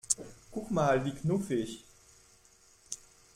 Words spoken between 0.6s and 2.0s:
mal, wie knuffig!